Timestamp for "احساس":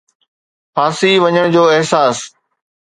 1.73-2.17